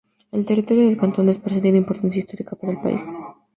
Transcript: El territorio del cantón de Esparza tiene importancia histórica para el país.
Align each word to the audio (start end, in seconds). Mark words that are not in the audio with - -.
El 0.31 0.47
territorio 0.47 0.87
del 0.87 0.97
cantón 0.97 1.27
de 1.27 1.33
Esparza 1.33 1.61
tiene 1.61 1.77
importancia 1.77 2.21
histórica 2.21 2.55
para 2.55 2.73
el 2.73 2.81
país. 2.81 3.01